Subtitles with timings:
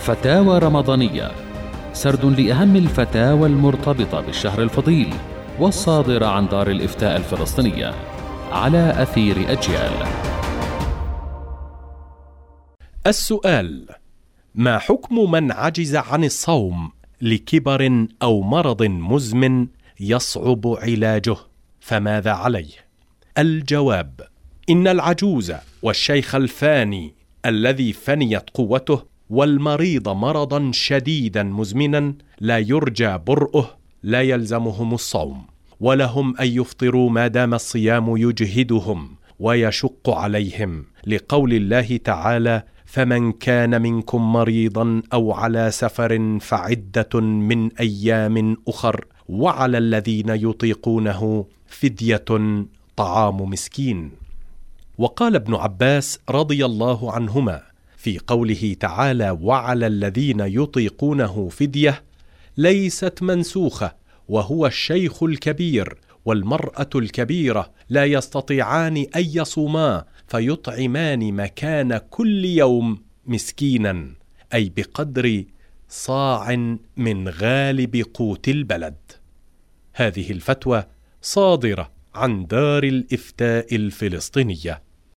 [0.00, 1.30] فتاوى رمضانية
[1.92, 5.14] سرد لأهم الفتاوى المرتبطة بالشهر الفضيل
[5.58, 7.94] والصادرة عن دار الإفتاء الفلسطينية
[8.52, 9.92] على أثير أجيال.
[13.06, 13.88] السؤال
[14.54, 16.92] ما حكم من عجز عن الصوم
[17.22, 19.66] لكبر أو مرض مزمن
[20.00, 21.36] يصعب علاجه؟
[21.80, 22.74] فماذا عليه؟
[23.38, 24.20] الجواب
[24.70, 27.14] إن العجوز والشيخ الفاني
[27.46, 33.70] الذي فنيت قوته والمريض مرضا شديدا مزمنا لا يرجى برؤه
[34.02, 35.42] لا يلزمهم الصوم
[35.80, 40.84] ولهم أن يفطروا ما دام الصيام يجهدهم ويشق عليهم.
[41.06, 49.78] لقول الله تعالى فمن كان منكم مريضا أو على سفر فعدة من أيام أخر وعلى
[49.78, 52.24] الذين يطيقونه فدية
[52.96, 54.10] طعام مسكين.
[54.98, 57.69] وقال ابن عباس رضي الله عنهما
[58.00, 62.02] في قوله تعالى وعلى الذين يطيقونه فدية
[62.56, 63.96] ليست منسوخة
[64.28, 74.14] وهو الشيخ الكبير والمرأة الكبيرة لا يستطيعان أن يصوما فيطعمان مكان كل يوم مسكينا
[74.54, 75.44] أي بقدر
[75.88, 78.98] صاع من غالب قوت البلد.
[79.94, 80.84] هذه الفتوى
[81.22, 84.89] صادرة عن دار الإفتاء الفلسطينية.